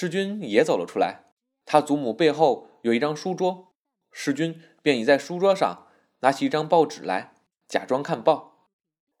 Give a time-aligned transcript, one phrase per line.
[0.00, 1.26] 世君也走了出来，
[1.66, 3.74] 他祖母背后有一张书桌，
[4.10, 5.88] 世君便倚在书桌上，
[6.20, 7.34] 拿起一张报纸来，
[7.68, 8.70] 假装看报。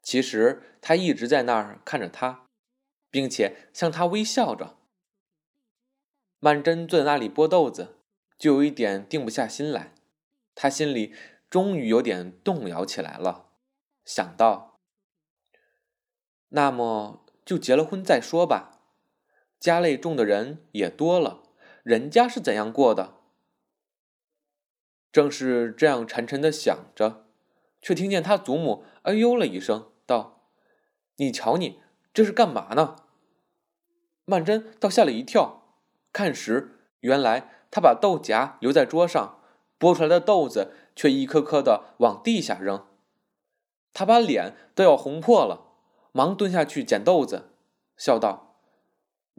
[0.00, 2.46] 其实他一直在那儿看着他，
[3.10, 4.78] 并且向他微笑着。
[6.38, 7.98] 曼桢坐在那里剥豆子，
[8.38, 9.92] 就有一点定不下心来。
[10.54, 11.14] 他心里
[11.50, 13.50] 终于有点动摇起来了，
[14.06, 14.78] 想到：
[16.48, 18.79] 那么就结了婚再说吧。
[19.60, 21.42] 家累重的人也多了，
[21.82, 23.16] 人家是怎样过的？
[25.12, 27.26] 正是这样沉沉的想着，
[27.82, 30.46] 却听见他祖母“哎呦”了一声，道
[31.16, 31.80] ：“你瞧你
[32.14, 32.96] 这是干嘛呢？”
[34.24, 35.76] 曼桢倒吓了一跳，
[36.10, 39.42] 看时，原来他把豆荚留在桌上，
[39.78, 42.86] 剥出来的豆子却一颗颗的往地下扔。
[43.92, 45.66] 他把脸都要红破了，
[46.12, 47.50] 忙蹲下去捡豆子，
[47.98, 48.49] 笑道。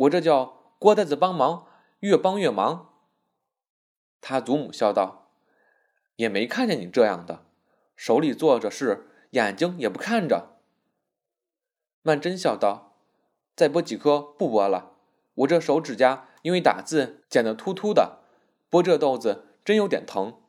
[0.00, 1.66] 我这叫郭呆子帮忙，
[1.98, 2.94] 越帮越忙。
[4.22, 5.32] 他祖母笑道
[6.16, 7.44] ：“也没看见你这样的，
[7.96, 10.56] 手里做着事，眼睛也不看着。”
[12.00, 12.96] 曼桢笑道
[13.54, 14.92] ：“再剥几颗，不剥了。
[15.34, 18.20] 我这手指甲因为打字剪得秃秃的，
[18.70, 20.40] 剥这豆子真有点疼。”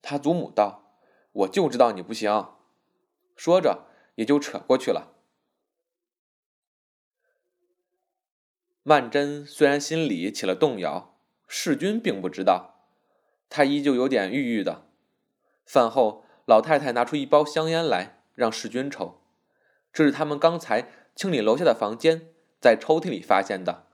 [0.00, 0.94] 他祖母道
[1.32, 2.52] ：“我就知道你不行。”
[3.34, 5.11] 说着也就扯过去了。
[8.84, 11.14] 曼桢虽然心里起了动摇，
[11.46, 12.80] 世君并不知道，
[13.48, 14.86] 他依旧有点郁郁的。
[15.64, 19.22] 饭后，老太太拿出一包香烟来，让世君抽。
[19.92, 22.26] 这是他们刚才清理楼下的房间，
[22.60, 23.86] 在抽屉里发现的。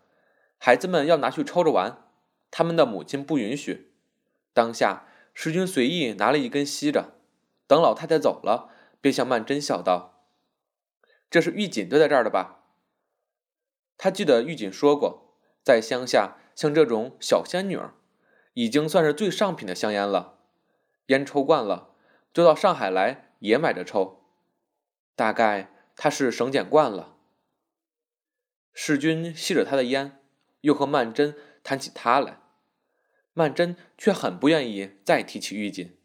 [0.57, 2.05] 孩子们要拿去抽着玩，
[2.51, 3.93] 他们的母亲不允许。
[4.55, 7.13] 当下，世君随意拿了一根吸着。
[7.67, 8.71] 等老太太走了，
[9.03, 10.25] 便向曼桢笑道
[11.29, 12.55] ：“这是玉锦丢在这儿的吧？”
[13.99, 17.93] 他记得玉锦说过，在乡下，像这种小仙女儿，
[18.55, 20.39] 已经算是最上品的香烟了。
[21.07, 21.91] 烟抽惯了，
[22.33, 24.23] 就到上海来也买着抽。
[25.17, 27.17] 大概他是省俭惯了。
[28.73, 30.21] 世君吸着他的烟，
[30.61, 32.39] 又和曼桢谈起他来，
[33.33, 35.99] 曼桢却很不愿意再提起玉锦。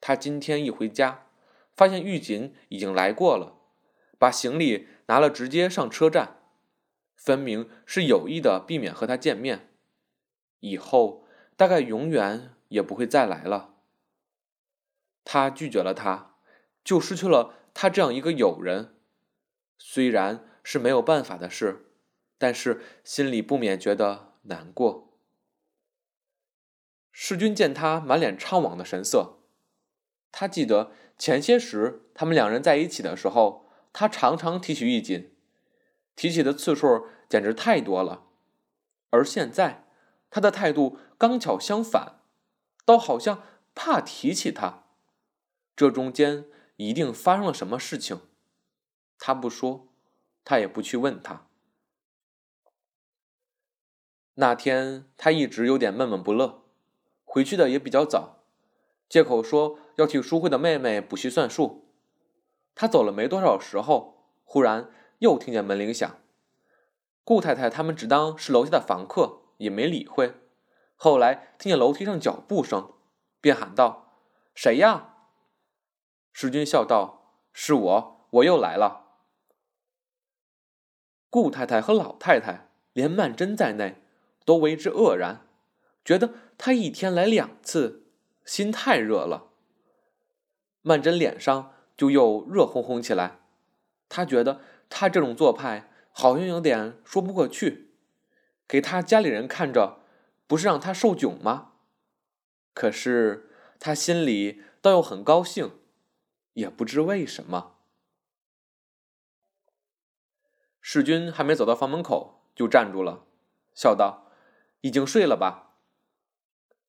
[0.00, 1.26] 他今天一回家，
[1.74, 3.56] 发现玉锦已经来过了，
[4.16, 6.37] 把行李拿了，直接上车站。
[7.18, 9.68] 分明是有意的避免和他见面，
[10.60, 13.74] 以后大概永远也不会再来了。
[15.24, 16.36] 他拒绝了他，
[16.84, 18.94] 就失去了他这样一个友人。
[19.78, 21.90] 虽然是没有办法的事，
[22.38, 25.18] 但是心里不免觉得难过。
[27.12, 29.40] 世君见他满脸怅惘的神色，
[30.30, 35.34] 他记得前些时他们两人在一起的时候，他常常提起玉锦。
[36.18, 38.24] 提起的次数简直太多了，
[39.10, 39.84] 而现在
[40.30, 42.22] 他的态度刚巧相反，
[42.84, 44.82] 倒好像怕提起他。
[45.76, 48.22] 这中间一定发生了什么事情，
[49.16, 49.86] 他不说，
[50.44, 51.46] 他也不去问他。
[54.34, 56.64] 那天他一直有点闷闷不乐，
[57.24, 58.42] 回去的也比较早，
[59.08, 61.86] 借口说要替淑慧的妹妹补习算术。
[62.74, 64.90] 他走了没多少时候，忽然。
[65.18, 66.18] 又听见门铃响，
[67.24, 70.34] 顾太太他们只当是楼下的房客，也没理会。
[70.94, 72.92] 后来听见楼梯上脚步声，
[73.40, 74.14] 便喊道
[74.54, 75.14] ：“谁呀？”
[76.32, 79.06] 世君笑道：“是我，我又来了。”
[81.30, 84.02] 顾太太和老太太，连曼桢在内，
[84.44, 85.46] 都为之愕然，
[86.04, 88.06] 觉得他一天来两次，
[88.44, 89.48] 心太热了。
[90.82, 93.40] 曼桢脸上就又热烘烘起来，
[94.08, 94.60] 他觉得。
[94.88, 97.92] 他这种做派好像有点说不过去，
[98.66, 100.00] 给他家里人看着，
[100.46, 101.72] 不是让他受窘吗？
[102.74, 105.78] 可是他心里倒又很高兴，
[106.54, 107.76] 也不知为什么。
[110.80, 113.26] 世君还没走到房门口，就站住了，
[113.74, 114.32] 笑道
[114.80, 115.76] ：“已经睡了吧？”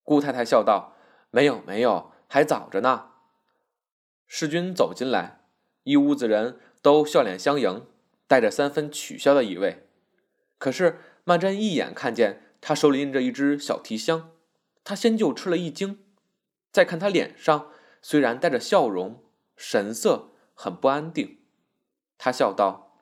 [0.03, 0.95] 顾太太笑道
[1.29, 3.11] ：“没有，没有，还早着呢。”
[4.25, 5.41] 世君走进来，
[5.83, 6.59] 一屋子人。
[6.81, 7.85] 都笑脸相迎，
[8.27, 9.87] 带着三分取笑的意味。
[10.57, 14.31] 可是曼桢一眼看见他手里拎着一只小提箱，
[14.83, 15.99] 他先就吃了一惊。
[16.71, 17.71] 再看他脸上
[18.01, 19.23] 虽然带着笑容，
[19.55, 21.39] 神色很不安定。
[22.17, 22.97] 他笑道：“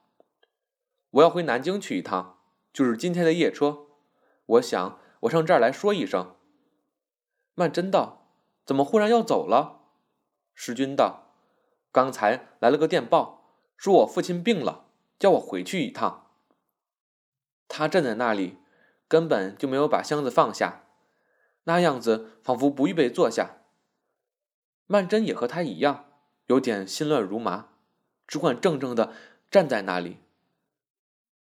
[1.12, 2.40] 我要回南京去一趟，
[2.72, 3.88] 就是今天的夜车。
[4.46, 6.36] 我想我上这儿来说一声。”
[7.56, 8.32] 曼桢道
[8.66, 9.82] ：“怎么忽然要走了？”
[10.54, 11.34] 石君道
[11.92, 13.36] ：“刚才来了个电报。”
[13.78, 14.88] 说我父亲病了，
[15.18, 16.32] 叫我回去一趟。
[17.68, 18.58] 他站在那里，
[19.08, 20.84] 根本就没有把箱子放下，
[21.66, 23.62] 那样子仿佛不预备坐下。
[24.88, 26.06] 曼桢也和他一样，
[26.48, 27.70] 有点心乱如麻，
[28.26, 29.14] 只管怔怔的
[29.52, 30.18] 站在那里。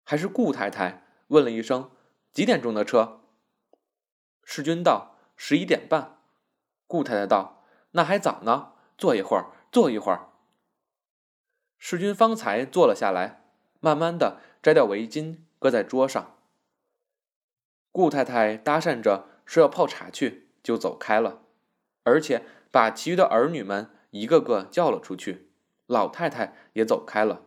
[0.03, 1.91] 还是顾太太问了一声
[2.31, 3.21] ：“几点钟的车？”
[4.43, 6.19] 世君道：“十一点半。”
[6.87, 10.29] 顾太太道：“那还早呢，坐一会儿，坐一会儿。”
[11.83, 13.41] 世君方才坐了下来，
[13.79, 16.37] 慢慢的摘掉围巾，搁在桌上。
[17.91, 21.41] 顾太太搭讪着说要泡茶去，就走开了，
[22.03, 25.49] 而且把其余的儿女们一个个叫了出去。
[25.87, 27.41] 老太太也走开了，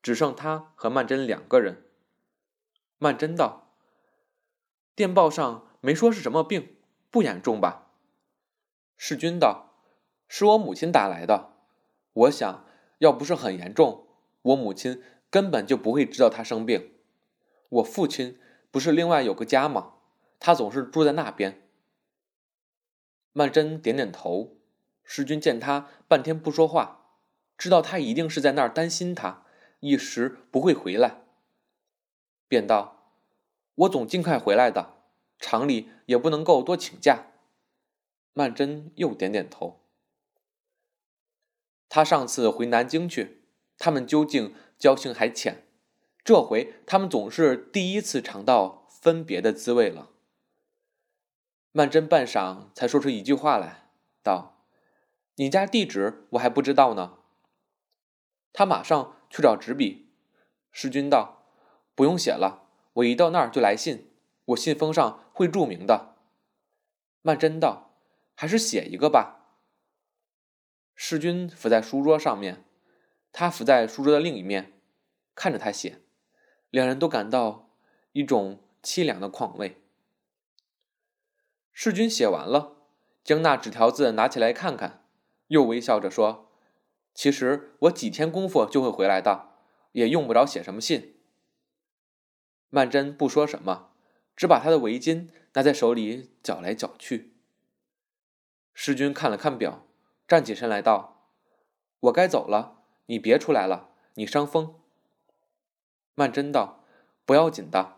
[0.00, 1.84] 只剩他和曼桢两个人。
[2.96, 3.74] 曼桢道
[4.96, 6.74] ：“电报上没说是什么病，
[7.10, 7.90] 不严重吧？”
[8.96, 9.74] 世君道
[10.26, 11.50] ：“是我母亲打来的，
[12.14, 12.64] 我想。”
[12.98, 14.06] 要不是很严重，
[14.42, 16.92] 我母亲根本就不会知道他生病。
[17.68, 18.38] 我父亲
[18.70, 19.94] 不是另外有个家吗？
[20.38, 21.62] 他总是住在那边。
[23.32, 24.54] 曼桢点点头。
[25.10, 27.14] 世君见他半天不说话，
[27.56, 29.46] 知道他一定是在那儿担心他，
[29.80, 31.22] 一时不会回来，
[32.46, 33.14] 便道
[33.74, 34.96] ：“我总尽快回来的，
[35.38, 37.28] 厂里也不能够多请假。”
[38.34, 39.80] 曼桢又点点头。
[41.88, 43.42] 他上次回南京去，
[43.78, 45.66] 他们究竟交情还浅，
[46.22, 50.10] 这回他们总是第一次尝到分别的滋味了。
[51.72, 53.90] 曼桢半晌才说出一句话来，
[54.22, 54.64] 道
[55.36, 57.18] ：“你家地址我还不知道呢。”
[58.52, 60.10] 他马上去找纸笔。
[60.70, 61.44] 世君道
[61.94, 64.10] ：“不用写了，我一到那儿就来信，
[64.46, 66.16] 我信封上会注明的。”
[67.22, 67.94] 曼桢道
[68.34, 69.36] ：“还是写一个吧。”
[71.00, 72.64] 世君伏在书桌上面，
[73.30, 74.72] 他伏在书桌的另一面，
[75.36, 76.00] 看着他写，
[76.70, 77.70] 两人都感到
[78.10, 79.80] 一种凄凉的况味。
[81.70, 82.78] 世君写完了，
[83.22, 85.04] 将那纸条子拿起来看看，
[85.46, 86.50] 又微笑着说
[87.14, 89.50] ：“其实我几天功夫就会回来的，
[89.92, 91.14] 也用不着写什么信。”
[92.70, 93.92] 曼桢不说什么，
[94.34, 97.34] 只把他的围巾拿在手里搅来搅去。
[98.74, 99.84] 世君看了看表。
[100.28, 101.22] 站起身来道
[102.00, 104.74] ：“我该走了，你别出来了，你伤风。”
[106.14, 106.84] 曼桢道
[107.24, 107.96] ：“不要紧的。”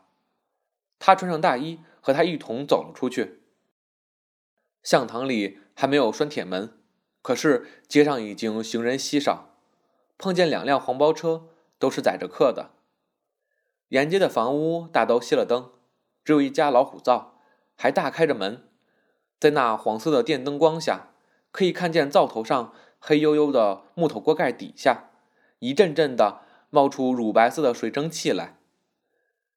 [1.01, 3.43] 他穿上大衣，和他一同走了出去。
[4.85, 6.79] 巷堂里还没有拴铁门，
[7.21, 9.49] 可是街上已经行人稀少。
[10.17, 11.49] 碰见两辆黄包车，
[11.81, 12.71] 都是载着客的。
[13.89, 15.73] 沿街的房屋大都熄了灯，
[16.23, 17.41] 只有一家老虎灶
[17.75, 18.69] 还大开着门，
[19.41, 21.09] 在那黄色的电灯光下。
[21.53, 25.11] 可以看见灶头上黑黝黝的木头锅盖底下，
[25.59, 28.59] 一阵阵的冒出乳白色的水蒸气来。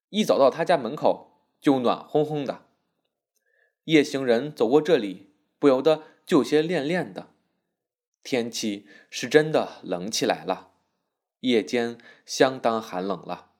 [0.09, 2.65] 一走到他家门口，就暖烘烘的。
[3.83, 7.29] 夜行人走过这里，不由得就有些恋恋的。
[8.23, 10.71] 天气是真的冷起来了，
[11.41, 13.51] 夜间相当寒冷了。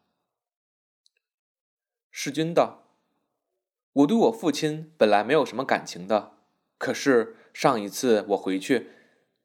[2.10, 2.84] 世君道
[3.94, 6.38] ：“我对我父亲本来没有什么感情的，
[6.80, 8.90] 可是……”上一次我回去，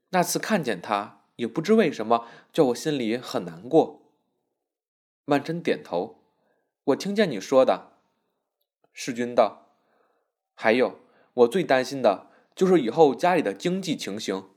[0.09, 4.11] 那次看见他，也不知为什么，叫我心里很难过。
[5.27, 6.25] 曼桢点头，
[6.85, 7.93] 我听见你说的。
[8.95, 9.77] 世君道
[10.57, 11.01] ：“还有，
[11.35, 14.49] 我最担心的就是以后家里的经济情形。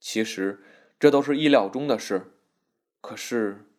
[0.00, 0.64] 其实
[0.98, 2.32] 这都是意料中的事，
[3.02, 3.70] 可是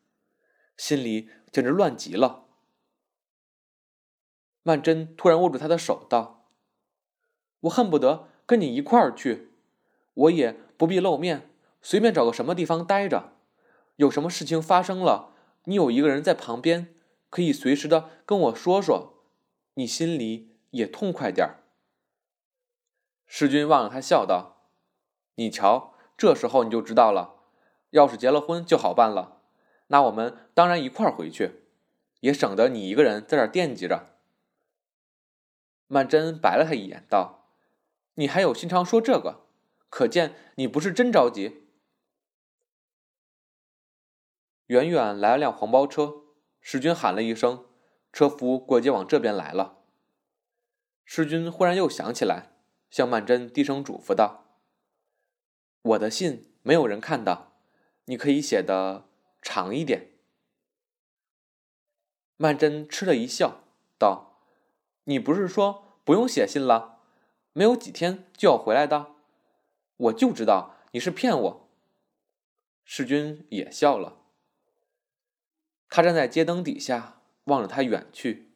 [0.77, 2.45] 心里简直乱极了。”
[4.61, 6.51] 曼桢突然握住他的手道
[7.61, 9.49] ：“我恨不得。”跟你一块儿去，
[10.13, 11.49] 我也不必露面，
[11.81, 13.33] 随便找个什么地方待着。
[13.97, 15.33] 有什么事情发生了，
[15.65, 16.95] 你有一个人在旁边，
[17.29, 19.21] 可以随时的跟我说说，
[19.73, 21.59] 你心里也痛快点儿。
[23.25, 24.69] 世君望着他笑道
[25.35, 27.35] ：“你瞧，这时候你就知道了。
[27.89, 29.41] 要是结了婚就好办了，
[29.87, 31.63] 那我们当然一块儿回去，
[32.21, 34.15] 也省得你一个人在这儿惦记着。”
[35.87, 37.36] 曼桢白了他一眼，道。
[38.19, 39.45] 你还有心肠说这个，
[39.89, 41.67] 可见你不是真着急。
[44.67, 46.23] 远远来了辆黄包车，
[46.59, 47.65] 世君喊了一声，
[48.11, 49.83] 车夫过街往这边来了。
[51.05, 52.53] 世君忽然又想起来，
[52.89, 54.57] 向曼桢低声嘱咐道
[55.83, 57.53] ：“我的信没有人看到，
[58.05, 59.07] 你可以写的
[59.43, 60.13] 长一点。”
[62.35, 63.63] 曼桢嗤了一笑，
[63.99, 64.41] 道
[65.05, 66.95] ：“你不是说不用写信了？”
[67.57, 69.15] 没有几天就要回来的，
[69.97, 71.69] 我就知道你是骗我。
[72.85, 74.19] 世君也笑了，
[75.89, 78.46] 他站在街灯底下望着他远去。